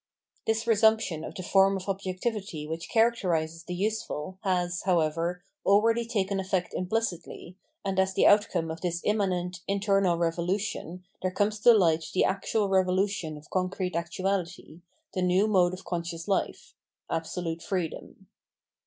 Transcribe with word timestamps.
This 0.47 0.65
resumption 0.65 1.23
of 1.23 1.35
the 1.35 1.43
form 1.43 1.77
of 1.77 1.87
objectivity 1.87 2.65
which 2.65 2.89
characterises 2.89 3.63
the 3.65 3.75
useful 3.75 4.39
has, 4.43 4.81
however, 4.81 5.43
already 5.63 6.07
taken 6.07 6.39
effect 6.39 6.73
implicitly, 6.73 7.55
and 7.85 7.99
as 7.99 8.15
the 8.15 8.25
outcome 8.25 8.71
of 8.71 8.81
this 8.81 9.01
immanent 9.03 9.59
interna! 9.69 10.17
revolution 10.17 11.03
there 11.21 11.29
comes 11.29 11.59
to 11.59 11.73
light 11.75 12.05
the 12.15 12.25
actual 12.25 12.67
revolution 12.67 13.37
of 13.37 13.51
concrete 13.51 13.95
actuality, 13.95 14.81
the 15.13 15.21
new 15.21 15.45
mode 15.47 15.71
of 15.75 15.85
conscious 15.85 16.27
life— 16.27 16.73
absolute 17.11 17.61
freedom. 17.61 18.25